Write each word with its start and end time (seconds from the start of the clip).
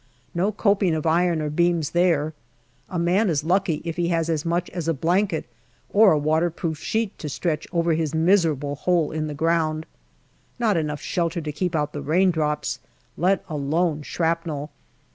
No 0.33 0.51
coping 0.51 0.95
of 0.95 1.05
iron 1.05 1.43
or 1.43 1.51
beams 1.51 1.91
there. 1.91 2.33
A 2.89 2.97
man 2.97 3.29
is 3.29 3.43
lucky 3.43 3.83
if 3.85 3.97
he 3.97 4.07
has 4.07 4.29
as 4.31 4.43
much 4.43 4.67
as 4.71 4.87
a 4.87 4.95
blanket 4.95 5.45
or 5.91 6.11
a 6.11 6.17
waterproof 6.17 6.79
sheet 6.79 7.15
to 7.19 7.29
stretch 7.29 7.67
over 7.71 7.93
his 7.93 8.15
miserable 8.15 8.75
hole 8.77 9.11
in 9.11 9.27
the 9.27 9.35
ground 9.35 9.85
not 10.57 10.75
enough 10.75 11.01
shelter 11.01 11.39
to 11.41 11.51
keep 11.51 11.75
out 11.75 11.93
the 11.93 12.01
raindrops, 12.01 12.79
let 13.15 13.45
alone 13.47 14.01
shrapnel. 14.01 14.71